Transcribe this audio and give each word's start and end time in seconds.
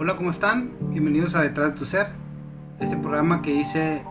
Hola, 0.00 0.14
¿cómo 0.14 0.30
están? 0.30 0.70
Bienvenidos 0.90 1.34
a 1.34 1.42
Detrás 1.42 1.72
de 1.72 1.78
tu 1.80 1.84
Ser. 1.84 2.06
Este 2.78 2.96
programa 2.96 3.42
que 3.42 3.52
hice, 3.52 4.04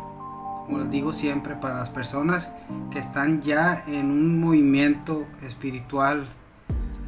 como 0.65 0.79
les 0.79 0.91
digo 0.91 1.13
siempre, 1.13 1.55
para 1.55 1.75
las 1.77 1.87
personas 1.87 2.49
que 2.91 2.99
están 2.99 3.41
ya 3.41 3.85
en 3.87 4.11
un 4.11 4.41
movimiento 4.41 5.25
espiritual 5.43 6.27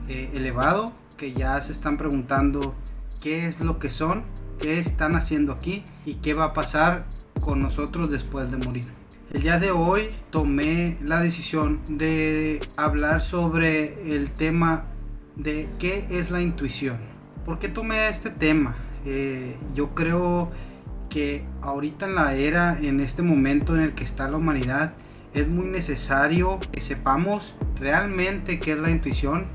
eh, 0.08 0.32
elevado, 0.34 0.94
que 1.18 1.34
ya 1.34 1.62
se 1.62 1.74
están 1.74 1.98
preguntando 1.98 2.74
qué 3.22 3.48
es 3.48 3.60
lo 3.60 3.80
que 3.80 3.90
son, 3.90 4.24
qué 4.60 4.80
están 4.80 5.18
haciendo 5.18 5.52
aquí 5.52 5.84
y 6.06 6.14
qué 6.14 6.34
va 6.34 6.46
a 6.46 6.54
pasar 6.54 7.06
con 7.42 7.60
nosotros 7.60 8.10
después 8.10 8.50
de 8.50 8.56
morir. 8.56 8.86
El 9.34 9.42
día 9.42 9.60
de 9.60 9.72
hoy 9.72 10.08
tomé 10.30 10.98
la 11.04 11.20
decisión 11.20 11.82
de 11.90 12.62
hablar 12.78 13.20
sobre 13.20 14.16
el 14.16 14.32
tema 14.32 14.86
de 15.36 15.68
qué 15.80 16.08
es 16.12 16.32
la 16.32 16.42
intuición. 16.42 17.09
¿Por 17.50 17.58
qué 17.58 17.68
tomé 17.68 18.10
este 18.10 18.30
tema? 18.30 18.76
Eh, 19.06 19.58
yo 19.74 19.96
creo 19.96 20.52
que 21.10 21.44
ahorita 21.64 22.06
en 22.06 22.14
la 22.14 22.36
era, 22.36 22.78
en 22.80 23.00
este 23.00 23.24
momento 23.24 23.74
en 23.74 23.82
el 23.82 23.96
que 23.96 24.04
está 24.04 24.30
la 24.30 24.38
humanidad, 24.38 24.94
es 25.34 25.48
muy 25.48 25.66
necesario 25.66 26.60
que 26.72 26.80
sepamos 26.80 27.56
realmente 27.80 28.60
qué 28.60 28.74
es 28.74 28.78
la 28.78 28.92
intuición 28.92 29.48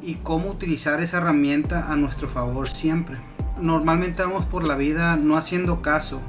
y 0.00 0.14
cómo 0.14 0.48
utilizar 0.48 1.02
esa 1.02 1.18
herramienta 1.18 1.92
a 1.92 1.96
nuestro 1.96 2.26
favor 2.26 2.70
siempre. 2.70 3.16
Normalmente 3.60 4.22
vamos 4.22 4.46
por 4.46 4.66
la 4.66 4.76
vida 4.76 5.16
no 5.16 5.36
haciendo 5.36 5.82
caso 5.82 6.22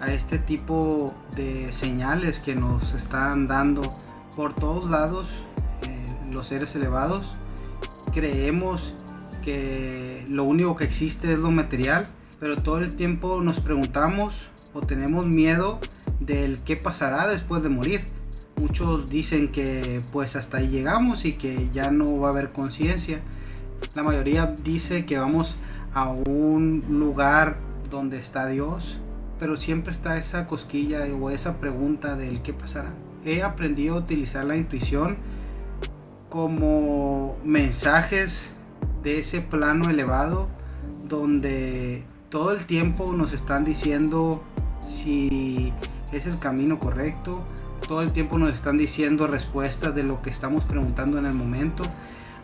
a 0.00 0.12
este 0.12 0.38
tipo 0.38 1.12
de 1.34 1.72
señales 1.72 2.38
que 2.38 2.54
nos 2.54 2.94
están 2.94 3.48
dando 3.48 3.82
por 4.36 4.54
todos 4.54 4.88
lados 4.88 5.26
eh, 5.82 6.06
los 6.32 6.46
seres 6.46 6.76
elevados. 6.76 7.26
Creemos 8.14 8.96
que 9.40 10.24
lo 10.28 10.44
único 10.44 10.76
que 10.76 10.84
existe 10.84 11.32
es 11.32 11.38
lo 11.38 11.50
material, 11.50 12.06
pero 12.38 12.56
todo 12.56 12.78
el 12.78 12.94
tiempo 12.96 13.40
nos 13.42 13.60
preguntamos 13.60 14.48
o 14.72 14.80
tenemos 14.80 15.26
miedo 15.26 15.80
del 16.20 16.62
qué 16.62 16.76
pasará 16.76 17.28
después 17.28 17.62
de 17.62 17.68
morir. 17.68 18.04
Muchos 18.60 19.08
dicen 19.08 19.52
que 19.52 20.00
pues 20.12 20.36
hasta 20.36 20.58
ahí 20.58 20.68
llegamos 20.68 21.24
y 21.24 21.32
que 21.32 21.70
ya 21.72 21.90
no 21.90 22.18
va 22.18 22.28
a 22.28 22.32
haber 22.32 22.52
conciencia. 22.52 23.20
La 23.94 24.02
mayoría 24.02 24.54
dice 24.62 25.04
que 25.06 25.18
vamos 25.18 25.56
a 25.94 26.10
un 26.10 26.84
lugar 26.88 27.58
donde 27.90 28.18
está 28.18 28.46
Dios, 28.46 28.98
pero 29.38 29.56
siempre 29.56 29.92
está 29.92 30.18
esa 30.18 30.46
cosquilla 30.46 31.04
o 31.18 31.30
esa 31.30 31.58
pregunta 31.58 32.16
del 32.16 32.42
qué 32.42 32.52
pasará. 32.52 32.92
He 33.24 33.42
aprendido 33.42 33.96
a 33.96 33.98
utilizar 33.98 34.44
la 34.44 34.56
intuición 34.56 35.16
como 36.28 37.36
mensajes 37.44 38.50
de 39.02 39.18
ese 39.18 39.40
plano 39.40 39.90
elevado 39.90 40.48
donde 41.08 42.04
todo 42.28 42.52
el 42.52 42.64
tiempo 42.66 43.12
nos 43.12 43.32
están 43.32 43.64
diciendo 43.64 44.42
si 44.88 45.72
es 46.12 46.26
el 46.26 46.38
camino 46.38 46.78
correcto, 46.78 47.42
todo 47.86 48.02
el 48.02 48.12
tiempo 48.12 48.38
nos 48.38 48.54
están 48.54 48.78
diciendo 48.78 49.26
respuestas 49.26 49.94
de 49.94 50.04
lo 50.04 50.22
que 50.22 50.30
estamos 50.30 50.64
preguntando 50.64 51.18
en 51.18 51.26
el 51.26 51.34
momento. 51.34 51.82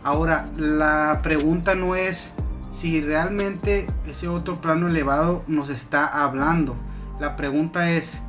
Ahora, 0.03 0.47
la 0.57 1.21
pregunta 1.23 1.75
no 1.75 1.95
es 1.95 2.33
si 2.71 3.01
realmente 3.01 3.87
ese 4.07 4.29
otro 4.29 4.57
plano 4.57 4.89
elevado 4.89 5.43
nos 5.47 5.71
está 5.71 6.07
hablando. 6.07 6.77
La 7.21 7.37
pregunta 7.37 7.91
es, 7.91 8.21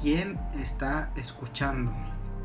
¿quién 0.00 0.38
está 0.60 1.10
escuchando? 1.16 1.92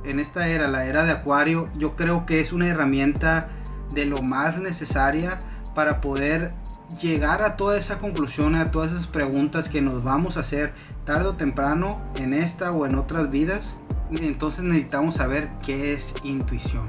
En 0.04 0.20
esta 0.20 0.48
era, 0.48 0.68
la 0.68 0.86
era 0.86 1.04
de 1.04 1.12
Acuario, 1.12 1.70
yo 1.78 1.96
creo 1.96 2.26
que 2.26 2.42
es 2.42 2.52
una 2.52 2.68
herramienta 2.68 3.50
de 3.94 4.06
lo 4.06 4.22
más 4.22 4.60
necesaria 4.60 5.40
para 5.76 6.02
poder 6.02 6.54
llegar 7.02 7.42
a 7.42 7.56
toda 7.58 7.78
esa 7.78 8.00
conclusión, 8.00 8.56
a 8.56 8.72
todas 8.72 8.92
esas 8.92 9.08
preguntas 9.08 9.70
que 9.70 9.82
nos 9.82 10.04
vamos 10.04 10.38
a 10.38 10.42
hacer 10.42 10.74
tarde 11.06 11.30
o 11.30 11.36
temprano 11.36 12.02
en 12.16 12.34
esta 12.34 12.72
o 12.72 12.86
en 12.86 12.96
otras 12.96 13.30
vidas. 13.30 13.76
Entonces 14.12 14.64
necesitamos 14.64 15.16
saber 15.16 15.50
qué 15.64 15.94
es 15.94 16.14
intuición. 16.24 16.88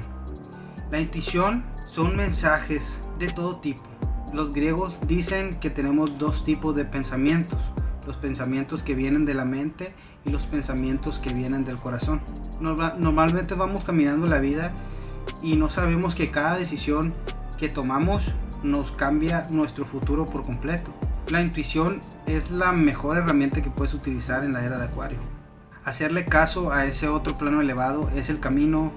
La 0.91 0.99
intuición 0.99 1.65
son 1.89 2.15
mensajes 2.15 2.99
de 3.17 3.27
todo 3.27 3.57
tipo. 3.57 3.83
Los 4.33 4.51
griegos 4.51 4.97
dicen 5.07 5.55
que 5.55 5.69
tenemos 5.69 6.19
dos 6.19 6.43
tipos 6.43 6.75
de 6.75 6.85
pensamientos. 6.85 7.59
Los 8.05 8.17
pensamientos 8.17 8.83
que 8.83 8.93
vienen 8.93 9.25
de 9.25 9.33
la 9.33 9.45
mente 9.45 9.95
y 10.25 10.29
los 10.29 10.45
pensamientos 10.45 11.17
que 11.17 11.33
vienen 11.33 11.65
del 11.65 11.81
corazón. 11.81 12.21
Normalmente 12.59 13.55
vamos 13.55 13.83
caminando 13.83 14.27
la 14.27 14.39
vida 14.39 14.73
y 15.45 15.55
no 15.55 15.69
sabemos 15.69 16.15
que 16.15 16.27
cada 16.27 16.57
decisión 16.57 17.13
que 17.57 17.69
tomamos 17.69 18.33
nos 18.63 18.91
cambia 18.91 19.45
nuestro 19.51 19.85
futuro 19.85 20.25
por 20.25 20.41
completo. 20.41 20.91
La 21.29 21.41
intuición 21.41 22.01
es 22.25 22.49
la 22.49 22.71
mejor 22.71 23.17
herramienta 23.17 23.61
que 23.61 23.69
puedes 23.69 23.93
utilizar 23.93 24.43
en 24.43 24.53
la 24.53 24.65
era 24.65 24.79
de 24.79 24.85
Acuario. 24.85 25.19
Hacerle 25.83 26.25
caso 26.25 26.73
a 26.73 26.85
ese 26.85 27.07
otro 27.09 27.35
plano 27.35 27.61
elevado 27.61 28.09
es 28.15 28.31
el 28.31 28.39
camino 28.39 28.91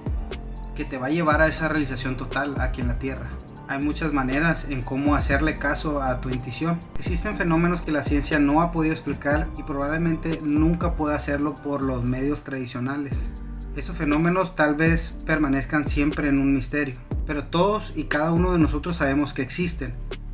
que 0.75 0.85
te 0.85 0.97
va 0.97 1.07
a 1.07 1.11
llevar 1.11 1.41
a 1.41 1.47
esa 1.47 1.67
realización 1.67 2.17
total 2.17 2.59
aquí 2.59 2.81
en 2.81 2.87
la 2.87 2.97
Tierra. 2.97 3.29
Hay 3.67 3.83
muchas 3.83 4.11
maneras 4.11 4.65
en 4.67 4.81
cómo 4.81 5.13
hacerle 5.13 5.53
caso 5.53 6.01
a 6.01 6.19
tu 6.19 6.29
intuición. 6.29 6.79
Existen 6.97 7.37
fenómenos 7.37 7.81
que 7.81 7.91
la 7.91 8.03
ciencia 8.03 8.39
no 8.39 8.61
ha 8.63 8.71
podido 8.71 8.95
explicar 8.95 9.47
y 9.55 9.61
probablemente 9.61 10.39
nunca 10.43 10.95
pueda 10.95 11.15
hacerlo 11.15 11.53
por 11.53 11.83
los 11.83 12.03
medios 12.03 12.43
tradicionales. 12.43 13.29
Estos 13.75 13.97
fenómenos 13.97 14.55
tal 14.55 14.75
vez 14.75 15.17
permanezcan 15.25 15.85
siempre 15.85 16.27
en 16.27 16.39
un 16.39 16.53
misterio, 16.53 16.95
pero 17.25 17.45
todos 17.45 17.93
y 17.95 18.05
cada 18.05 18.31
uno 18.31 18.51
de 18.51 18.59
nosotros 18.59 18.97
sabemos 18.97 19.31
que 19.31 19.41
existen, 19.41 19.93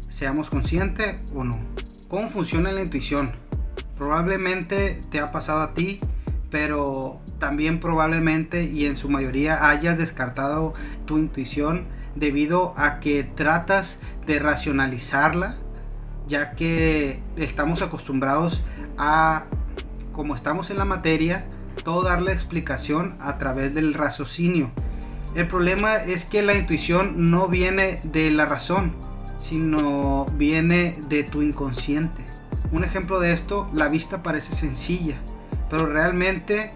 seamos 0.09 0.49
conscientes 0.49 1.17
o 1.33 1.43
no. 1.43 1.59
¿Cómo 2.07 2.29
funciona 2.29 2.71
la 2.71 2.81
intuición? 2.81 3.31
Probablemente 3.97 5.01
te 5.11 5.19
ha 5.19 5.27
pasado 5.27 5.61
a 5.61 5.73
ti, 5.73 5.99
pero 6.49 7.19
también 7.37 7.79
probablemente 7.79 8.63
y 8.63 8.85
en 8.85 8.95
su 8.95 9.09
mayoría 9.09 9.69
hayas 9.69 9.97
descartado 9.97 10.73
tu 11.05 11.17
intuición 11.17 11.85
debido 12.15 12.73
a 12.77 12.99
que 12.99 13.23
tratas 13.23 13.99
de 14.25 14.39
racionalizarla, 14.39 15.57
ya 16.27 16.51
que 16.51 17.21
estamos 17.35 17.81
acostumbrados 17.81 18.63
a, 18.97 19.43
como 20.13 20.35
estamos 20.35 20.69
en 20.69 20.77
la 20.77 20.85
materia, 20.85 21.45
todo 21.83 22.03
darle 22.03 22.31
explicación 22.31 23.15
a 23.19 23.37
través 23.37 23.73
del 23.73 23.93
raciocinio. 23.93 24.71
El 25.35 25.47
problema 25.47 25.95
es 25.97 26.25
que 26.25 26.41
la 26.41 26.55
intuición 26.55 27.29
no 27.29 27.47
viene 27.47 27.99
de 28.03 28.31
la 28.31 28.45
razón, 28.45 28.95
sino 29.39 30.25
viene 30.37 30.97
de 31.09 31.23
tu 31.23 31.41
inconsciente. 31.41 32.25
Un 32.71 32.83
ejemplo 32.83 33.19
de 33.19 33.33
esto, 33.33 33.69
la 33.73 33.89
vista 33.89 34.23
parece 34.23 34.53
sencilla, 34.53 35.17
pero 35.69 35.85
realmente 35.85 36.73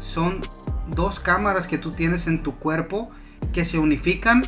son 0.00 0.40
dos 0.88 1.20
cámaras 1.20 1.66
que 1.66 1.78
tú 1.78 1.90
tienes 1.90 2.26
en 2.26 2.42
tu 2.42 2.56
cuerpo 2.56 3.10
que 3.52 3.64
se 3.64 3.78
unifican 3.78 4.44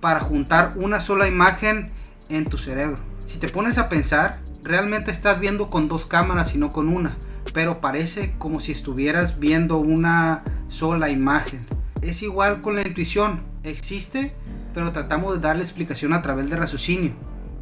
para 0.00 0.20
juntar 0.20 0.72
una 0.76 1.00
sola 1.00 1.28
imagen 1.28 1.92
en 2.30 2.46
tu 2.46 2.58
cerebro. 2.58 2.96
Si 3.26 3.38
te 3.38 3.48
pones 3.48 3.78
a 3.78 3.88
pensar, 3.88 4.40
realmente 4.62 5.10
estás 5.10 5.40
viendo 5.40 5.70
con 5.70 5.88
dos 5.88 6.06
cámaras 6.06 6.54
y 6.54 6.58
no 6.58 6.70
con 6.70 6.88
una 6.88 7.16
pero 7.54 7.80
parece 7.80 8.34
como 8.36 8.60
si 8.60 8.72
estuvieras 8.72 9.38
viendo 9.38 9.78
una 9.78 10.42
sola 10.68 11.08
imagen. 11.08 11.60
Es 12.02 12.22
igual 12.22 12.60
con 12.60 12.74
la 12.74 12.86
intuición, 12.86 13.40
existe, 13.62 14.34
pero 14.74 14.92
tratamos 14.92 15.34
de 15.34 15.40
darle 15.40 15.62
explicación 15.62 16.12
a 16.12 16.20
través 16.20 16.50
del 16.50 16.58
raciocinio 16.58 17.12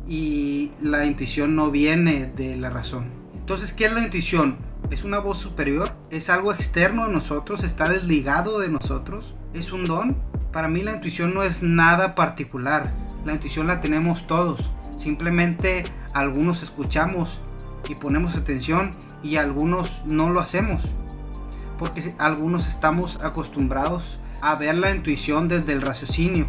y 0.09 0.73
la 0.81 1.05
intuición 1.05 1.55
no 1.55 1.71
viene 1.71 2.33
de 2.35 2.57
la 2.57 2.71
razón. 2.71 3.05
Entonces, 3.35 3.73
¿qué 3.73 3.85
es 3.85 3.93
la 3.93 4.03
intuición? 4.03 4.57
¿Es 4.91 5.05
una 5.05 5.19
voz 5.19 5.39
superior? 5.39 5.93
¿Es 6.11 6.31
algo 6.31 6.53
externo 6.53 7.07
de 7.07 7.13
nosotros? 7.13 7.63
¿Está 7.63 7.89
desligado 7.89 8.59
de 8.61 8.69
nosotros? 8.69 9.35
¿Es 9.53 9.73
un 9.73 9.87
don? 9.87 10.17
Para 10.53 10.69
mí 10.69 10.83
la 10.83 10.93
intuición 10.93 11.35
no 11.35 11.43
es 11.43 11.63
nada 11.63 12.15
particular. 12.15 12.91
La 13.25 13.35
intuición 13.35 13.67
la 13.67 13.81
tenemos 13.81 14.27
todos. 14.27 14.71
Simplemente 14.99 15.85
algunos 16.15 16.63
escuchamos 16.63 17.41
y 17.89 17.95
ponemos 17.95 18.37
atención 18.37 18.93
y 19.23 19.37
algunos 19.37 20.03
no 20.05 20.31
lo 20.31 20.41
hacemos. 20.41 20.83
Porque 21.79 22.15
algunos 22.19 22.69
estamos 22.69 23.19
acostumbrados 23.23 24.19
a 24.41 24.55
ver 24.55 24.77
la 24.77 24.95
intuición 24.95 25.49
desde 25.49 25.73
el 25.73 25.83
raciocinio. 25.83 26.47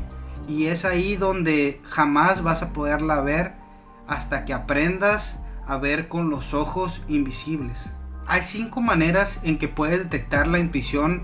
Y 0.48 0.66
es 0.66 0.86
ahí 0.86 1.16
donde 1.16 1.82
jamás 1.84 2.44
vas 2.44 2.62
a 2.62 2.74
poderla 2.74 3.22
ver 3.22 3.54
hasta 4.08 4.46
que 4.46 4.54
aprendas 4.54 5.40
a 5.68 5.78
ver 5.78 6.08
con 6.08 6.30
los 6.30 6.54
ojos 6.54 7.02
invisibles. 7.08 7.90
Hay 8.28 8.42
cinco 8.42 8.82
maneras 8.82 9.40
en 9.44 9.58
que 9.58 9.68
puedes 9.68 10.00
detectar 10.00 10.48
la 10.48 10.60
intuición 10.60 11.24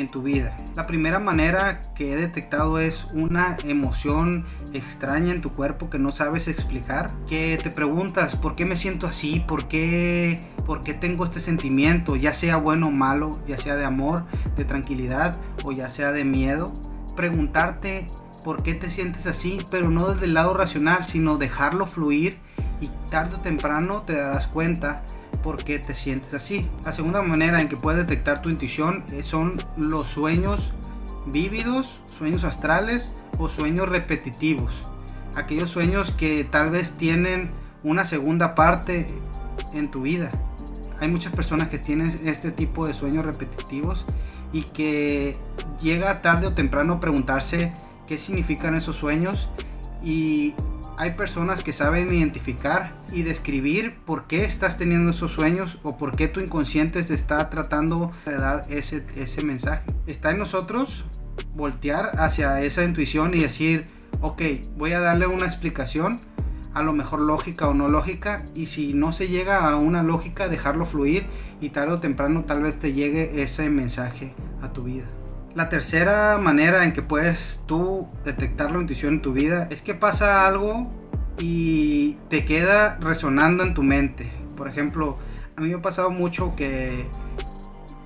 en 0.00 0.08
tu 0.08 0.22
vida. 0.22 0.56
La 0.74 0.84
primera 0.84 1.18
manera 1.18 1.82
que 1.94 2.12
he 2.12 2.16
detectado 2.16 2.78
es 2.78 3.06
una 3.14 3.56
emoción 3.64 4.46
extraña 4.72 5.32
en 5.32 5.40
tu 5.40 5.52
cuerpo 5.52 5.90
que 5.90 5.98
no 5.98 6.12
sabes 6.12 6.48
explicar, 6.48 7.12
que 7.26 7.58
te 7.62 7.70
preguntas 7.70 8.36
por 8.36 8.54
qué 8.54 8.64
me 8.64 8.76
siento 8.76 9.06
así, 9.06 9.40
por 9.40 9.68
qué, 9.68 10.40
por 10.64 10.82
qué 10.82 10.94
tengo 10.94 11.24
este 11.24 11.40
sentimiento, 11.40 12.16
ya 12.16 12.34
sea 12.34 12.56
bueno 12.56 12.88
o 12.88 12.92
malo, 12.92 13.32
ya 13.46 13.58
sea 13.58 13.76
de 13.76 13.84
amor, 13.84 14.24
de 14.56 14.64
tranquilidad 14.64 15.38
o 15.64 15.72
ya 15.72 15.88
sea 15.88 16.12
de 16.12 16.24
miedo. 16.24 16.72
Preguntarte 17.14 18.06
por 18.44 18.62
qué 18.62 18.74
te 18.74 18.90
sientes 18.90 19.26
así, 19.26 19.58
pero 19.70 19.90
no 19.90 20.12
desde 20.12 20.26
el 20.26 20.34
lado 20.34 20.54
racional, 20.54 21.06
sino 21.06 21.36
dejarlo 21.36 21.86
fluir 21.86 22.38
y 22.80 22.88
tarde 23.10 23.36
o 23.36 23.40
temprano 23.40 24.02
te 24.02 24.16
darás 24.16 24.46
cuenta 24.46 25.02
por 25.46 25.62
qué 25.62 25.78
te 25.78 25.94
sientes 25.94 26.34
así. 26.34 26.68
La 26.84 26.90
segunda 26.90 27.22
manera 27.22 27.60
en 27.60 27.68
que 27.68 27.76
puedes 27.76 28.04
detectar 28.04 28.42
tu 28.42 28.50
intuición 28.50 29.04
eh, 29.12 29.22
son 29.22 29.58
los 29.76 30.08
sueños 30.08 30.72
vívidos, 31.24 32.00
sueños 32.18 32.42
astrales 32.42 33.14
o 33.38 33.48
sueños 33.48 33.88
repetitivos. 33.88 34.72
Aquellos 35.36 35.70
sueños 35.70 36.10
que 36.10 36.42
tal 36.42 36.72
vez 36.72 36.98
tienen 36.98 37.50
una 37.84 38.04
segunda 38.04 38.56
parte 38.56 39.06
en 39.72 39.88
tu 39.88 40.02
vida. 40.02 40.32
Hay 40.98 41.12
muchas 41.12 41.32
personas 41.32 41.68
que 41.68 41.78
tienen 41.78 42.22
este 42.24 42.50
tipo 42.50 42.84
de 42.84 42.92
sueños 42.92 43.24
repetitivos 43.24 44.04
y 44.52 44.62
que 44.62 45.36
llega 45.80 46.22
tarde 46.22 46.48
o 46.48 46.54
temprano 46.54 46.94
a 46.94 46.98
preguntarse 46.98 47.72
qué 48.08 48.18
significan 48.18 48.74
esos 48.74 48.96
sueños 48.96 49.48
y 50.02 50.54
hay 50.98 51.12
personas 51.12 51.62
que 51.62 51.72
saben 51.72 52.12
identificar 52.12 52.94
y 53.12 53.22
describir 53.22 53.96
por 54.04 54.26
qué 54.26 54.44
estás 54.44 54.78
teniendo 54.78 55.10
esos 55.10 55.32
sueños 55.32 55.78
o 55.82 55.96
por 55.96 56.16
qué 56.16 56.28
tu 56.28 56.40
inconsciente 56.40 57.02
se 57.02 57.14
está 57.14 57.50
tratando 57.50 58.10
de 58.24 58.36
dar 58.36 58.62
ese, 58.70 59.02
mensaje. 59.42 59.84
Está 60.06 60.30
en 60.30 60.38
nosotros 60.38 61.04
voltear 61.54 62.12
hacia 62.18 62.62
esa 62.62 62.84
intuición 62.84 63.34
y 63.34 63.40
decir, 63.40 63.86
ok, 64.20 64.42
voy 64.76 64.92
a 64.92 65.00
darle 65.00 65.26
una 65.26 65.46
explicación, 65.46 66.18
a 66.72 66.82
lo 66.82 66.92
mejor 66.92 67.20
lógica 67.20 67.68
o 67.68 67.74
no 67.74 67.88
lógica, 67.88 68.44
y 68.54 68.66
si 68.66 68.94
no 68.94 69.12
se 69.12 69.28
llega 69.28 69.68
a 69.68 69.76
una 69.76 70.02
lógica, 70.02 70.48
dejarlo 70.48 70.86
fluir 70.86 71.26
y 71.60 71.70
tarde 71.70 71.94
o 71.94 72.00
temprano 72.00 72.44
tal 72.44 72.62
vez 72.62 72.78
te 72.78 72.92
llegue 72.92 73.42
ese 73.42 73.68
mensaje 73.68 74.34
a 74.62 74.72
tu 74.72 74.84
vida. 74.84 75.04
La 75.56 75.70
tercera 75.70 76.36
manera 76.36 76.84
en 76.84 76.92
que 76.92 77.00
puedes 77.00 77.62
tú 77.64 78.06
detectar 78.26 78.70
la 78.72 78.78
intuición 78.78 79.14
en 79.14 79.22
tu 79.22 79.32
vida 79.32 79.68
es 79.70 79.80
que 79.80 79.94
pasa 79.94 80.46
algo 80.46 80.92
y 81.38 82.18
te 82.28 82.44
queda 82.44 82.98
resonando 83.00 83.62
en 83.64 83.72
tu 83.72 83.82
mente. 83.82 84.30
Por 84.54 84.68
ejemplo, 84.68 85.16
a 85.56 85.62
mí 85.62 85.68
me 85.68 85.76
ha 85.76 85.80
pasado 85.80 86.10
mucho 86.10 86.54
que, 86.56 87.06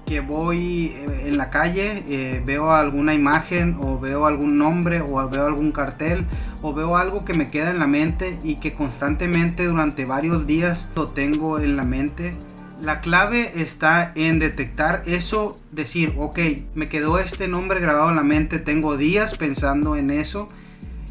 que 0.06 0.20
voy 0.20 0.94
eh, 0.94 1.24
en 1.26 1.38
la 1.38 1.50
calle, 1.50 2.04
eh, 2.08 2.40
veo 2.46 2.70
alguna 2.70 3.14
imagen 3.14 3.80
o 3.82 3.98
veo 3.98 4.26
algún 4.26 4.56
nombre 4.56 5.00
o 5.00 5.28
veo 5.28 5.44
algún 5.44 5.72
cartel 5.72 6.26
o 6.62 6.72
veo 6.72 6.96
algo 6.96 7.24
que 7.24 7.34
me 7.34 7.48
queda 7.48 7.70
en 7.70 7.80
la 7.80 7.88
mente 7.88 8.38
y 8.44 8.60
que 8.60 8.74
constantemente 8.74 9.66
durante 9.66 10.04
varios 10.04 10.46
días 10.46 10.88
lo 10.94 11.08
tengo 11.08 11.58
en 11.58 11.76
la 11.76 11.82
mente 11.82 12.30
la 12.82 13.00
clave 13.00 13.52
está 13.56 14.12
en 14.14 14.38
detectar 14.38 15.02
eso, 15.06 15.56
decir, 15.70 16.14
ok, 16.18 16.38
me 16.74 16.88
quedó 16.88 17.18
este 17.18 17.48
nombre 17.48 17.80
grabado 17.80 18.10
en 18.10 18.16
la 18.16 18.22
mente, 18.22 18.58
tengo 18.58 18.96
días 18.96 19.36
pensando 19.36 19.96
en 19.96 20.10
eso 20.10 20.48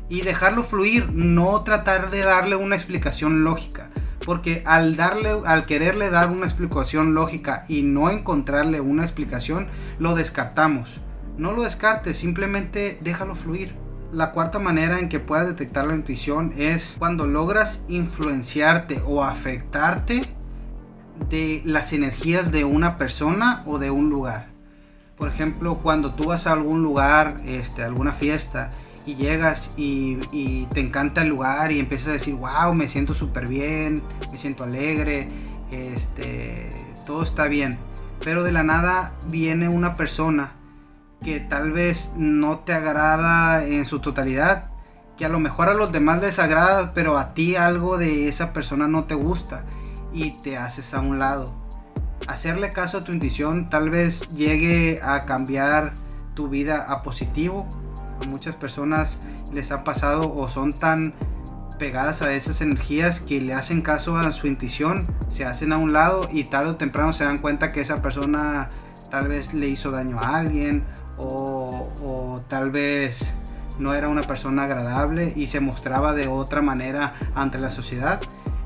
y 0.09 0.21
dejarlo 0.21 0.63
fluir, 0.63 1.11
no 1.13 1.61
tratar 1.63 2.09
de 2.09 2.21
darle 2.21 2.55
una 2.55 2.75
explicación 2.75 3.43
lógica, 3.43 3.89
porque 4.25 4.63
al 4.65 4.95
darle 4.95 5.29
al 5.45 5.65
quererle 5.65 6.09
dar 6.09 6.29
una 6.29 6.45
explicación 6.45 7.13
lógica 7.13 7.65
y 7.67 7.83
no 7.83 8.09
encontrarle 8.09 8.81
una 8.81 9.03
explicación, 9.03 9.67
lo 9.99 10.15
descartamos. 10.15 10.99
No 11.37 11.53
lo 11.53 11.61
descartes, 11.61 12.17
simplemente 12.17 12.99
déjalo 13.01 13.35
fluir. 13.35 13.73
La 14.11 14.31
cuarta 14.31 14.59
manera 14.59 14.99
en 14.99 15.07
que 15.07 15.19
puedas 15.19 15.47
detectar 15.47 15.85
la 15.85 15.95
intuición 15.95 16.53
es 16.57 16.95
cuando 16.97 17.27
logras 17.27 17.85
influenciarte 17.87 19.01
o 19.05 19.23
afectarte 19.23 20.23
de 21.29 21.61
las 21.65 21.93
energías 21.93 22.51
de 22.51 22.63
una 22.63 22.97
persona 22.97 23.63
o 23.65 23.79
de 23.79 23.91
un 23.91 24.09
lugar. 24.09 24.47
Por 25.17 25.27
ejemplo, 25.27 25.79
cuando 25.79 26.13
tú 26.13 26.25
vas 26.25 26.47
a 26.47 26.53
algún 26.53 26.81
lugar, 26.81 27.37
este, 27.45 27.83
alguna 27.83 28.13
fiesta, 28.13 28.69
y 29.05 29.15
llegas 29.15 29.71
y, 29.75 30.65
te 30.67 30.79
encanta 30.79 31.23
el 31.23 31.29
lugar 31.29 31.71
y 31.71 31.79
empiezas 31.79 32.07
a 32.09 32.11
decir, 32.13 32.35
wow, 32.35 32.73
me 32.73 32.87
siento 32.87 33.13
súper 33.13 33.47
bien, 33.47 34.03
me 34.31 34.37
siento 34.37 34.63
alegre, 34.63 35.27
este, 35.71 36.69
todo 37.05 37.23
está 37.23 37.47
bien. 37.47 37.79
Pero 38.23 38.43
de 38.43 38.51
la 38.51 38.63
nada 38.63 39.13
viene 39.27 39.67
una 39.67 39.95
persona 39.95 40.53
que 41.23 41.39
tal 41.39 41.71
vez 41.71 42.13
no 42.15 42.59
te 42.59 42.73
agrada 42.73 43.65
en 43.65 43.85
su 43.85 43.99
totalidad, 43.99 44.69
que 45.17 45.25
a 45.25 45.29
lo 45.29 45.39
mejor 45.39 45.69
a 45.69 45.73
los 45.73 45.91
demás 45.91 46.21
les 46.21 46.39
agrada, 46.39 46.93
pero 46.93 47.17
a 47.17 47.33
ti 47.33 47.55
algo 47.55 47.97
de 47.97 48.29
esa 48.29 48.53
persona 48.53 48.87
no 48.87 49.05
te 49.05 49.15
gusta 49.15 49.63
y 50.13 50.31
te 50.31 50.57
haces 50.57 50.93
a 50.93 51.01
un 51.01 51.19
lado. 51.19 51.53
Hacerle 52.27 52.69
caso 52.69 52.99
a 52.99 53.03
tu 53.03 53.11
intuición 53.11 53.69
tal 53.69 53.89
vez 53.89 54.29
llegue 54.29 54.99
a 55.01 55.21
cambiar 55.21 55.93
tu 56.35 56.47
vida 56.47 56.85
a 56.89 57.01
positivo. 57.01 57.67
A 58.21 58.25
muchas 58.27 58.55
personas 58.55 59.17
les 59.51 59.71
ha 59.71 59.83
pasado 59.83 60.33
o 60.33 60.47
son 60.47 60.73
tan 60.73 61.13
pegadas 61.79 62.21
a 62.21 62.33
esas 62.33 62.61
energías 62.61 63.19
que 63.21 63.39
le 63.39 63.53
hacen 63.53 63.81
caso 63.81 64.17
a 64.17 64.31
su 64.33 64.47
intuición, 64.47 65.05
se 65.29 65.45
hacen 65.45 65.71
a 65.71 65.77
un 65.77 65.93
lado 65.93 66.27
y 66.31 66.43
tarde 66.43 66.71
o 66.71 66.75
temprano 66.75 67.13
se 67.13 67.23
dan 67.23 67.39
cuenta 67.39 67.71
que 67.71 67.81
esa 67.81 68.01
persona 68.01 68.69
tal 69.09 69.29
vez 69.29 69.53
le 69.53 69.69
hizo 69.69 69.89
daño 69.89 70.19
a 70.19 70.37
alguien 70.37 70.83
o, 71.17 71.89
o 72.03 72.41
tal 72.47 72.69
vez 72.69 73.21
no 73.79 73.93
era 73.93 74.09
una 74.09 74.21
persona 74.21 74.65
agradable 74.65 75.33
y 75.35 75.47
se 75.47 75.61
mostraba 75.61 76.13
de 76.13 76.27
otra 76.27 76.61
manera 76.61 77.15
ante 77.33 77.57
la 77.57 77.71
sociedad 77.71 78.19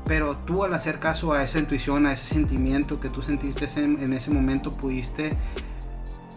pero 0.06 0.36
tú 0.36 0.64
al 0.64 0.74
hacer 0.74 0.98
caso 0.98 1.32
a 1.32 1.42
esa 1.42 1.58
intuición, 1.58 2.06
a 2.06 2.12
ese 2.12 2.34
sentimiento 2.34 3.00
que 3.00 3.08
tú 3.08 3.22
sentiste 3.22 3.68
en, 3.80 4.12
ese 4.12 4.30
momento, 4.30 4.70
pudiste 4.72 5.30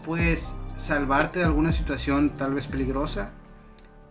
pues 0.05 0.55
salvarte 0.77 1.39
de 1.39 1.45
alguna 1.45 1.71
situación 1.71 2.29
tal 2.29 2.53
vez 2.53 2.67
peligrosa. 2.67 3.31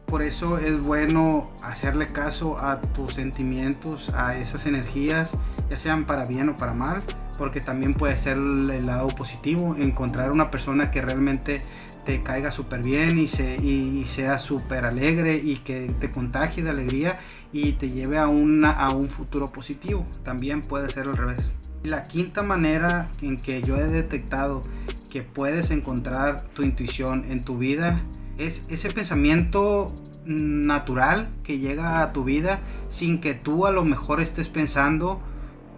Por 0.07 0.23
eso 0.23 0.59
es 0.59 0.81
bueno 0.81 1.51
hacerle 1.63 2.07
caso 2.07 2.63
a 2.63 2.81
tus 2.81 3.15
sentimientos, 3.15 4.11
a 4.15 4.37
esas 4.37 4.67
energías, 4.67 5.33
ya 5.69 5.79
sean 5.79 6.05
para 6.05 6.25
bien 6.27 6.49
o 6.51 6.57
para 6.57 6.75
mal, 6.75 7.03
porque 7.39 7.61
también 7.61 7.93
puede 7.95 8.17
ser 8.17 8.37
el 8.37 8.87
lado 8.87 9.09
positivo, 9.09 9.75
encontrar 9.77 10.31
una 10.31 10.51
persona 10.51 10.93
que 10.93 11.01
realmente 11.01 11.61
te 12.05 12.23
caiga 12.23 12.53
súper 12.53 12.83
bien 12.83 13.19
y, 13.19 13.25
y, 13.25 14.05
sea 14.07 14.39
súper 14.39 14.85
alegre 14.85 15.37
y 15.37 15.57
que 15.57 15.93
te 15.99 16.13
contagie 16.13 16.63
de 16.63 16.71
alegría 16.71 17.19
y 17.57 17.73
te 17.73 17.91
lleve 17.91 18.19
a, 18.19 18.29
una, 18.29 18.71
a 18.73 18.91
un 18.91 19.09
futuro 19.09 19.47
positivo. 19.47 20.07
También 20.25 20.63
puede 20.63 20.91
ser 20.91 21.09
al 21.09 21.17
revés. 21.17 21.55
La 21.83 22.05
quinta 22.05 22.43
manera 22.43 23.11
en 23.23 23.37
que 23.37 23.63
yo 23.63 23.77
he 23.77 23.87
detectado 23.87 24.63
que 25.11 25.23
puedes 25.23 25.71
encontrar 25.71 26.43
tu 26.51 26.63
intuición 26.63 27.25
en 27.29 27.43
tu 27.43 27.57
vida 27.57 28.03
es 28.39 28.67
ese 28.69 28.91
pensamiento 28.91 29.87
natural 30.27 31.31
que 31.45 31.59
llega 31.59 32.03
a 32.03 32.13
tu 32.13 32.25
vida 32.25 32.61
sin 32.89 33.21
que 33.21 33.35
tú 33.35 33.67
a 33.67 33.71
lo 33.71 33.85
mejor 33.85 34.21
estés 34.21 34.49
pensando 34.49 35.23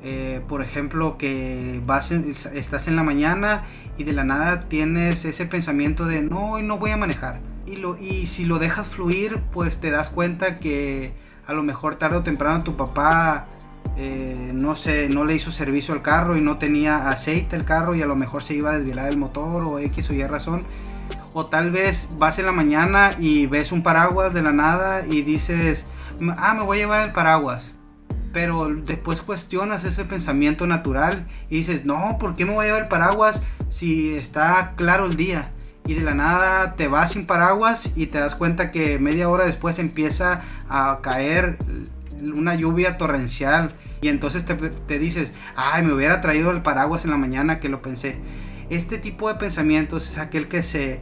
eh, 0.02 0.42
por 0.48 0.62
ejemplo, 0.62 1.18
que 1.18 1.82
vas 1.84 2.12
estás 2.12 2.86
en 2.86 2.94
la 2.94 3.02
mañana 3.02 3.64
y 3.96 4.04
de 4.04 4.12
la 4.12 4.22
nada 4.22 4.60
tienes 4.60 5.24
ese 5.24 5.44
pensamiento 5.46 6.06
de 6.06 6.22
no, 6.22 6.52
hoy 6.52 6.62
no 6.62 6.78
voy 6.78 6.92
a 6.92 6.96
manejar. 6.96 7.40
Y, 7.66 7.76
lo, 7.76 7.98
y 7.98 8.26
si 8.28 8.46
lo 8.46 8.58
dejas 8.58 8.86
fluir, 8.86 9.40
pues 9.52 9.78
te 9.78 9.90
das 9.90 10.08
cuenta 10.08 10.58
que 10.60 11.12
a 11.48 11.54
lo 11.54 11.62
mejor 11.62 11.96
tarde 11.96 12.18
o 12.18 12.22
temprano 12.22 12.62
tu 12.62 12.76
papá, 12.76 13.46
eh, 13.96 14.50
no 14.52 14.76
sé, 14.76 15.08
no 15.08 15.24
le 15.24 15.34
hizo 15.34 15.50
servicio 15.50 15.94
al 15.94 16.02
carro 16.02 16.36
y 16.36 16.42
no 16.42 16.58
tenía 16.58 17.08
aceite 17.08 17.56
el 17.56 17.64
carro 17.64 17.94
y 17.94 18.02
a 18.02 18.06
lo 18.06 18.14
mejor 18.14 18.42
se 18.42 18.54
iba 18.54 18.70
a 18.70 18.78
desvelar 18.78 19.08
el 19.08 19.16
motor 19.16 19.64
o 19.64 19.78
X 19.78 20.10
o 20.10 20.12
Y 20.12 20.22
razón. 20.24 20.60
O 21.32 21.46
tal 21.46 21.70
vez 21.70 22.08
vas 22.18 22.38
en 22.38 22.46
la 22.46 22.52
mañana 22.52 23.12
y 23.18 23.46
ves 23.46 23.72
un 23.72 23.82
paraguas 23.82 24.34
de 24.34 24.42
la 24.42 24.52
nada 24.52 25.06
y 25.06 25.22
dices, 25.22 25.86
ah, 26.36 26.52
me 26.52 26.64
voy 26.64 26.78
a 26.78 26.80
llevar 26.82 27.06
el 27.06 27.12
paraguas 27.12 27.72
pero 28.30 28.68
después 28.68 29.22
cuestionas 29.22 29.84
ese 29.84 30.04
pensamiento 30.04 30.66
natural 30.66 31.26
y 31.48 31.56
dices, 31.56 31.86
no, 31.86 32.18
¿por 32.20 32.34
qué 32.34 32.44
me 32.44 32.52
voy 32.52 32.64
a 32.64 32.68
llevar 32.68 32.82
el 32.82 32.88
paraguas 32.88 33.40
si 33.70 34.14
está 34.14 34.74
claro 34.76 35.06
el 35.06 35.16
día? 35.16 35.50
Y 35.88 35.94
de 35.94 36.02
la 36.02 36.14
nada 36.14 36.76
te 36.76 36.86
vas 36.86 37.12
sin 37.12 37.24
paraguas 37.24 37.90
y 37.96 38.06
te 38.06 38.18
das 38.18 38.34
cuenta 38.34 38.70
que 38.70 38.98
media 38.98 39.28
hora 39.28 39.46
después 39.46 39.78
empieza 39.78 40.42
a 40.68 41.00
caer 41.02 41.56
una 42.36 42.54
lluvia 42.54 42.98
torrencial 42.98 43.74
y 44.02 44.08
entonces 44.08 44.44
te, 44.44 44.54
te 44.54 44.98
dices, 44.98 45.32
ay, 45.56 45.82
me 45.82 45.94
hubiera 45.94 46.20
traído 46.20 46.50
el 46.50 46.60
paraguas 46.60 47.04
en 47.04 47.10
la 47.10 47.16
mañana 47.16 47.58
que 47.58 47.70
lo 47.70 47.80
pensé. 47.80 48.18
Este 48.68 48.98
tipo 48.98 49.28
de 49.28 49.36
pensamientos 49.36 50.10
es 50.10 50.18
aquel 50.18 50.46
que 50.46 50.62
se 50.62 51.00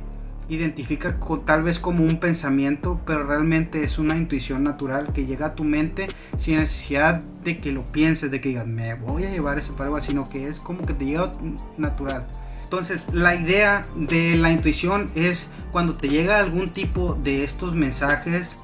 identifica 0.48 1.18
tal 1.44 1.64
vez 1.64 1.80
como 1.80 2.04
un 2.04 2.20
pensamiento, 2.20 3.00
pero 3.04 3.24
realmente 3.24 3.82
es 3.82 3.98
una 3.98 4.16
intuición 4.16 4.62
natural 4.62 5.12
que 5.12 5.26
llega 5.26 5.46
a 5.46 5.54
tu 5.56 5.64
mente 5.64 6.06
sin 6.36 6.58
necesidad 6.58 7.22
de 7.42 7.58
que 7.58 7.72
lo 7.72 7.82
pienses, 7.90 8.30
de 8.30 8.40
que 8.40 8.50
digas, 8.50 8.66
me 8.66 8.94
voy 8.94 9.24
a 9.24 9.30
llevar 9.30 9.58
ese 9.58 9.72
paraguas, 9.72 10.04
sino 10.04 10.28
que 10.28 10.46
es 10.46 10.60
como 10.60 10.82
que 10.82 10.94
te 10.94 11.06
llega 11.06 11.32
natural. 11.76 12.26
Entonces, 12.66 13.04
la 13.12 13.36
idea 13.36 13.86
de 13.94 14.34
la 14.34 14.50
intuición 14.50 15.06
es 15.14 15.48
cuando 15.70 15.94
te 15.94 16.08
llega 16.08 16.40
algún 16.40 16.70
tipo 16.70 17.14
de 17.14 17.44
estos 17.44 17.76
mensajes, 17.76 18.56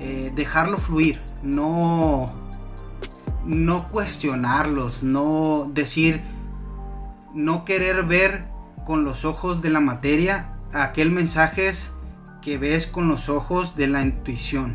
eh, 0.00 0.32
dejarlo 0.34 0.78
fluir, 0.78 1.20
no, 1.42 2.24
no 3.44 3.90
cuestionarlos, 3.90 5.02
no 5.02 5.70
decir, 5.74 6.22
no 7.34 7.66
querer 7.66 8.04
ver 8.04 8.46
con 8.86 9.04
los 9.04 9.26
ojos 9.26 9.60
de 9.60 9.68
la 9.68 9.80
materia 9.80 10.54
aquel 10.72 11.10
mensaje 11.10 11.70
que 12.40 12.56
ves 12.56 12.86
con 12.86 13.08
los 13.08 13.28
ojos 13.28 13.76
de 13.76 13.88
la 13.88 14.00
intuición. 14.00 14.74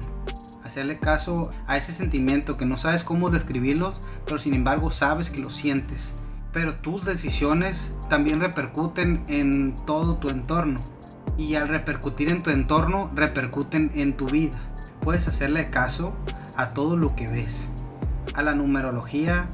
hacerle 0.64 1.00
caso 1.00 1.50
a 1.66 1.78
ese 1.78 1.92
sentimiento 1.92 2.56
que 2.56 2.68
no 2.68 2.78
sabes 2.78 3.04
cómo 3.04 3.32
describirlos, 3.32 4.00
pero 4.28 4.40
sin 4.40 4.54
embargo 4.54 4.92
sabes 4.92 5.32
que 5.32 5.42
lo 5.42 5.50
sientes. 5.50 6.12
Pero 6.56 6.76
tus 6.76 7.04
decisiones 7.04 7.92
también 8.08 8.40
repercuten 8.40 9.26
en 9.28 9.76
todo 9.76 10.16
tu 10.16 10.30
entorno. 10.30 10.80
Y 11.38 11.56
al 11.56 11.68
repercutir 11.68 12.30
en 12.30 12.42
tu 12.42 12.50
entorno, 12.50 13.12
repercuten 13.14 13.92
en 13.94 14.16
tu 14.16 14.26
vida. 14.26 14.58
Puedes 15.02 15.28
hacerle 15.28 15.70
caso 15.70 16.16
a 16.56 16.70
todo 16.70 16.96
lo 16.96 17.14
que 17.14 17.28
ves. 17.28 17.68
A 18.36 18.42
la 18.42 18.54
numerología, 18.54 19.50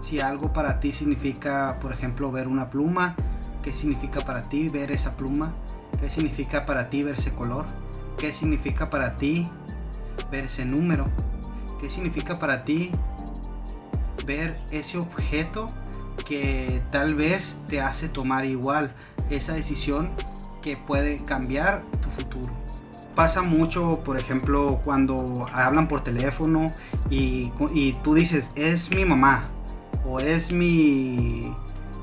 si 0.00 0.20
algo 0.20 0.52
para 0.52 0.78
ti 0.78 0.92
significa, 0.92 1.78
por 1.80 1.90
ejemplo, 1.90 2.30
ver 2.30 2.46
una 2.46 2.70
pluma, 2.70 3.16
¿qué 3.64 3.72
significa 3.72 4.20
para 4.20 4.42
ti 4.42 4.68
ver 4.68 4.92
esa 4.92 5.16
pluma? 5.16 5.52
¿Qué 5.98 6.08
significa 6.10 6.64
para 6.64 6.90
ti 6.90 7.02
ver 7.02 7.16
ese 7.16 7.32
color? 7.32 7.66
¿Qué 8.16 8.32
significa 8.32 8.88
para 8.88 9.16
ti 9.16 9.50
ver 10.30 10.46
ese 10.46 10.64
número? 10.64 11.06
¿Qué 11.80 11.90
significa 11.90 12.36
para 12.36 12.64
ti 12.64 12.92
ver 14.24 14.60
ese 14.70 14.98
objeto 14.98 15.66
que 16.26 16.82
tal 16.90 17.14
vez 17.14 17.56
te 17.68 17.80
hace 17.80 18.08
tomar 18.08 18.44
igual 18.44 18.94
esa 19.30 19.54
decisión 19.54 20.10
que 20.62 20.76
puede 20.76 21.16
cambiar 21.18 21.82
tu 22.02 22.10
futuro? 22.10 22.52
Pasa 23.14 23.42
mucho, 23.42 24.00
por 24.04 24.18
ejemplo, 24.18 24.80
cuando 24.84 25.46
hablan 25.52 25.88
por 25.88 26.04
teléfono 26.04 26.66
y, 27.08 27.50
y 27.72 27.92
tú 28.04 28.14
dices, 28.14 28.50
es 28.56 28.94
mi 28.94 29.04
mamá, 29.04 29.44
o 30.04 30.20
es 30.20 30.52
mi, 30.52 31.54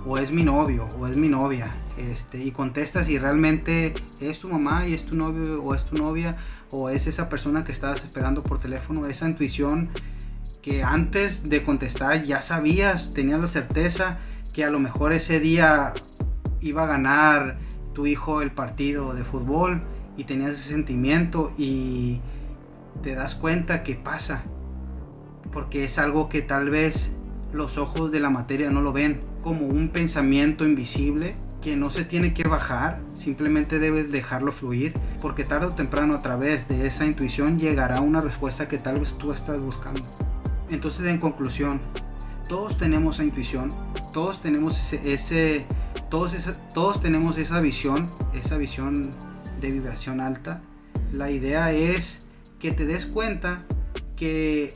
o 0.05 0.17
es 0.17 0.31
mi 0.31 0.43
novio, 0.43 0.89
o 0.97 1.07
es 1.07 1.17
mi 1.17 1.27
novia 1.27 1.71
este, 1.97 2.43
y 2.43 2.51
contestas 2.51 3.05
si 3.05 3.19
realmente 3.19 3.93
es 4.19 4.39
tu 4.39 4.49
mamá 4.49 4.87
y 4.87 4.93
es 4.93 5.03
tu 5.03 5.15
novio 5.15 5.61
o 5.61 5.75
es 5.75 5.85
tu 5.85 5.95
novia 5.95 6.37
o 6.71 6.89
es 6.89 7.05
esa 7.05 7.29
persona 7.29 7.63
que 7.63 7.71
estabas 7.71 8.03
esperando 8.03 8.41
por 8.41 8.59
teléfono, 8.59 9.05
esa 9.05 9.27
intuición 9.27 9.89
que 10.63 10.81
antes 10.81 11.49
de 11.49 11.61
contestar 11.61 12.23
ya 12.23 12.41
sabías, 12.41 13.11
tenías 13.11 13.39
la 13.39 13.47
certeza 13.47 14.17
que 14.53 14.63
a 14.63 14.71
lo 14.71 14.79
mejor 14.79 15.11
ese 15.11 15.41
día 15.41 15.93
iba 16.61 16.83
a 16.83 16.87
ganar 16.87 17.57
tu 17.93 18.07
hijo 18.07 18.41
el 18.41 18.51
partido 18.51 19.13
de 19.13 19.25
fútbol 19.25 19.83
y 20.15 20.23
tenías 20.23 20.51
ese 20.51 20.69
sentimiento 20.69 21.51
y 21.57 22.21
te 23.03 23.13
das 23.13 23.35
cuenta 23.35 23.83
que 23.83 23.95
pasa 23.95 24.43
porque 25.51 25.83
es 25.83 25.99
algo 25.99 26.29
que 26.29 26.41
tal 26.41 26.69
vez 26.69 27.11
los 27.51 27.77
ojos 27.77 28.11
de 28.11 28.21
la 28.21 28.29
materia 28.29 28.71
no 28.71 28.81
lo 28.81 28.93
ven 28.93 29.19
como 29.43 29.67
un 29.67 29.89
pensamiento 29.89 30.65
invisible 30.65 31.35
que 31.61 31.75
no 31.75 31.91
se 31.91 32.05
tiene 32.05 32.33
que 32.33 32.47
bajar, 32.47 32.99
simplemente 33.13 33.79
debes 33.79 34.11
dejarlo 34.11 34.51
fluir, 34.51 34.93
porque 35.21 35.45
tarde 35.45 35.67
o 35.67 35.69
temprano 35.69 36.13
a 36.13 36.19
través 36.19 36.67
de 36.67 36.87
esa 36.87 37.05
intuición 37.05 37.57
llegará 37.57 38.01
una 38.01 38.19
respuesta 38.19 38.67
que 38.67 38.77
tal 38.77 38.99
vez 38.99 39.17
tú 39.17 39.31
estás 39.31 39.59
buscando. 39.61 40.01
Entonces, 40.73 41.05
en 41.05 41.19
conclusión, 41.19 41.79
todos 42.49 42.79
tenemos 42.79 43.17
esa 43.17 43.23
intuición, 43.23 43.69
todos 44.11 44.41
tenemos 44.41 44.91
ese, 44.91 45.65
todos, 46.09 46.35
todos 46.73 46.99
tenemos 46.99 47.37
esa 47.37 47.61
visión, 47.61 48.07
esa 48.33 48.57
visión 48.57 49.11
de 49.61 49.69
vibración 49.69 50.19
alta. 50.19 50.63
La 51.11 51.29
idea 51.29 51.71
es 51.71 52.25
que 52.57 52.71
te 52.71 52.85
des 52.85 53.05
cuenta 53.05 53.65
que 54.15 54.73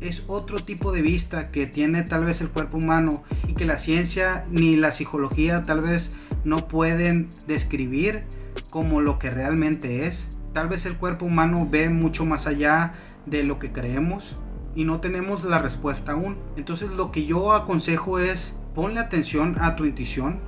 es 0.00 0.22
otro 0.28 0.60
tipo 0.60 0.92
de 0.92 1.02
vista 1.02 1.50
que 1.50 1.66
tiene 1.66 2.04
tal 2.04 2.24
vez 2.24 2.40
el 2.40 2.50
cuerpo 2.50 2.76
humano 2.76 3.24
y 3.48 3.54
que 3.54 3.64
la 3.64 3.78
ciencia 3.78 4.46
ni 4.52 4.76
la 4.76 4.92
psicología 4.92 5.64
tal 5.64 5.80
vez 5.80 6.12
no 6.44 6.68
pueden 6.68 7.28
describir 7.48 8.22
como 8.70 9.00
lo 9.00 9.18
que 9.18 9.32
realmente 9.32 10.06
es. 10.06 10.28
Tal 10.52 10.68
vez 10.68 10.86
el 10.86 10.96
cuerpo 10.96 11.26
humano 11.26 11.66
ve 11.68 11.88
mucho 11.88 12.24
más 12.24 12.46
allá 12.46 12.94
de 13.26 13.42
lo 13.42 13.58
que 13.58 13.72
creemos 13.72 14.36
y 14.74 14.84
no 14.84 15.00
tenemos 15.00 15.44
la 15.44 15.58
respuesta 15.58 16.12
aún. 16.12 16.36
Entonces 16.56 16.90
lo 16.90 17.12
que 17.12 17.26
yo 17.26 17.52
aconsejo 17.52 18.18
es 18.18 18.56
ponle 18.74 19.00
atención 19.00 19.56
a 19.60 19.76
tu 19.76 19.84
intuición, 19.84 20.40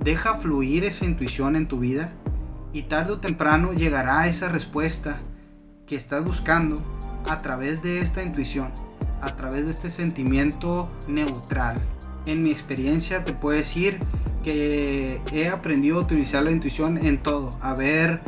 deja 0.00 0.34
fluir 0.34 0.84
esa 0.84 1.04
intuición 1.04 1.56
en 1.56 1.68
tu 1.68 1.78
vida 1.78 2.12
y 2.72 2.82
tarde 2.82 3.12
o 3.12 3.18
temprano 3.18 3.72
llegará 3.72 4.26
esa 4.26 4.48
respuesta 4.48 5.20
que 5.86 5.96
estás 5.96 6.24
buscando 6.24 6.76
a 7.28 7.38
través 7.38 7.82
de 7.82 8.00
esta 8.00 8.22
intuición, 8.22 8.68
a 9.20 9.36
través 9.36 9.66
de 9.66 9.70
este 9.72 9.90
sentimiento 9.90 10.90
neutral. 11.06 11.76
En 12.26 12.42
mi 12.42 12.50
experiencia 12.50 13.24
te 13.24 13.32
puedo 13.32 13.56
decir 13.56 13.98
que 14.42 15.20
he 15.32 15.48
aprendido 15.48 15.98
a 15.98 16.02
utilizar 16.02 16.42
la 16.44 16.50
intuición 16.50 16.98
en 16.98 17.22
todo, 17.22 17.50
a 17.60 17.74
ver 17.74 18.20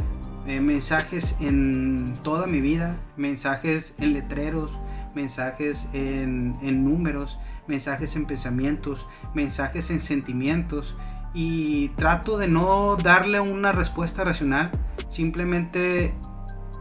eh, 0.47 0.61
mensajes 0.61 1.37
en 1.41 2.15
toda 2.23 2.47
mi 2.47 2.61
vida, 2.61 2.97
mensajes 3.17 3.95
en 3.99 4.13
letreros, 4.13 4.71
mensajes 5.17 5.89
en, 5.95 6.85
números, 6.85 7.39
mensajes 7.67 8.15
en 8.15 8.27
pensamientos, 8.27 9.07
mensajes 9.35 9.91
en 9.91 10.01
sentimientos 10.01 10.95
y 11.35 11.89
trato 11.97 12.39
de 12.39 12.49
no 12.49 12.97
darle 12.97 13.41
una 13.41 13.73
respuesta 13.73 14.23
racional, 14.23 14.71
simplemente 15.09 16.15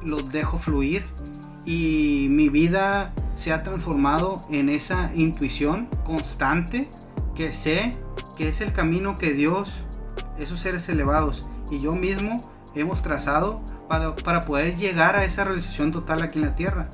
los 0.03 0.29
dejo 0.31 0.57
fluir 0.57 1.05
y 1.65 2.27
mi 2.29 2.49
vida 2.49 3.13
se 3.35 3.51
ha 3.51 3.63
transformado 3.63 4.41
en 4.51 4.69
esa 4.69 5.11
intuición 5.15 5.87
constante 6.03 6.89
que 7.33 7.53
sé 7.53 7.93
que 8.37 8.49
es 8.49 8.61
el 8.61 8.73
camino 8.73 9.15
que 9.15 9.31
Dios, 9.31 9.73
esos 10.37 10.59
seres 10.59 10.87
elevados 10.89 11.49
y 11.71 11.79
yo 11.79 11.93
mismo 11.93 12.41
hemos 12.75 13.01
trazado 13.01 13.61
para, 13.87 14.13
para 14.17 14.41
poder 14.41 14.75
llegar 14.75 15.15
a 15.15 15.23
esa 15.23 15.45
realización 15.45 15.91
total 15.91 16.21
aquí 16.21 16.39
en 16.39 16.45
la 16.45 16.55
tierra. 16.55 16.89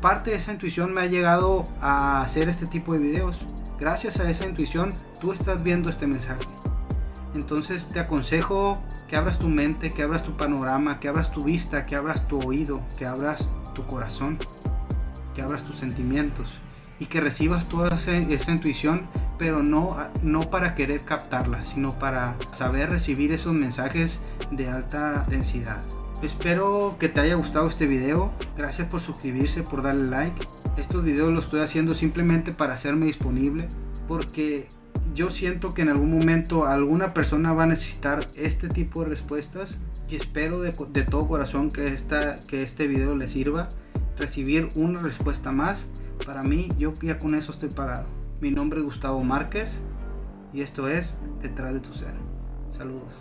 Parte 0.00 0.30
de 0.30 0.36
esa 0.36 0.52
intuición 0.52 0.94
me 0.94 1.00
ha 1.00 1.06
llegado 1.06 1.64
a 1.80 2.22
hacer 2.22 2.48
este 2.48 2.66
tipo 2.66 2.92
de 2.92 3.00
videos. 3.00 3.38
Gracias 3.80 4.20
a 4.20 4.30
esa 4.30 4.46
intuición 4.46 4.90
tú 5.20 5.32
estás 5.32 5.60
viendo 5.62 5.88
este 5.88 6.06
mensaje. 6.06 6.46
Entonces 7.34 7.88
te 7.88 7.98
aconsejo 7.98 8.78
que 9.08 9.16
abras 9.16 9.40
tu 9.40 9.48
mente, 9.48 9.90
que 9.90 10.04
abras 10.04 10.22
tu 10.22 10.36
panorama, 10.36 11.00
que 11.00 11.08
abras 11.08 11.32
tu 11.32 11.42
vista, 11.42 11.84
que 11.84 11.96
abras 11.96 12.28
tu 12.28 12.38
oído, 12.38 12.80
que 12.96 13.06
abras 13.06 13.48
tu 13.74 13.86
corazón, 13.86 14.38
que 15.34 15.42
abras 15.42 15.64
tus 15.64 15.78
sentimientos 15.78 16.48
y 17.00 17.06
que 17.06 17.20
recibas 17.20 17.68
toda 17.68 17.96
esa, 17.96 18.52
intuición, 18.52 19.08
pero 19.36 19.62
no, 19.62 19.88
no 20.22 20.40
para 20.50 20.74
querer 20.76 21.04
captarla, 21.04 21.64
sino 21.64 21.90
para 21.90 22.36
saber 22.52 22.90
recibir 22.90 23.32
esos 23.32 23.52
mensajes 23.52 24.20
de 24.52 24.68
alta 24.68 25.24
densidad. 25.28 25.80
Espero 26.22 26.88
que 26.98 27.08
te 27.08 27.20
haya 27.20 27.36
gustado 27.36 27.68
este 27.68 27.86
video. 27.86 28.32
Gracias 28.56 28.88
por 28.88 29.00
suscribirse, 29.00 29.62
por 29.62 29.82
darle 29.82 30.10
like. 30.10 30.46
Estos 30.76 31.04
videos 31.04 31.32
los 31.32 31.44
estoy 31.44 31.60
haciendo 31.60 31.94
simplemente 31.94 32.52
para 32.52 32.74
hacerme 32.74 33.06
disponible. 33.06 33.68
Porque 34.08 34.68
yo 35.14 35.30
siento 35.30 35.70
que 35.70 35.82
en 35.82 35.90
algún 35.90 36.10
momento 36.10 36.66
alguna 36.66 37.14
persona 37.14 37.52
va 37.52 37.64
a 37.64 37.66
necesitar 37.66 38.26
este 38.36 38.68
tipo 38.68 39.02
de 39.02 39.10
respuestas 39.10 39.78
y 40.08 40.16
espero 40.16 40.60
de, 40.60 40.72
todo 41.02 41.28
corazón 41.28 41.70
que, 41.70 41.88
esta, 41.88 42.36
que 42.46 42.62
este 42.62 42.86
video 42.86 43.14
le 43.14 43.28
sirva 43.28 43.68
recibir 44.16 44.68
una 44.76 45.00
respuesta 45.00 45.52
más 45.52 45.86
para 46.24 46.42
mí 46.42 46.68
yo 46.78 46.92
ya 47.02 47.18
con 47.18 47.34
eso 47.34 47.52
estoy 47.52 47.68
pagado 47.68 48.06
mi 48.40 48.50
nombre 48.50 48.80
es 48.80 48.84
Gustavo 48.84 49.22
Márquez 49.22 49.80
y 50.52 50.62
esto 50.62 50.88
es 50.88 51.14
detrás 51.42 51.74
de 51.74 51.80
tu 51.80 51.92
ser 51.94 52.14
saludos 52.76 53.14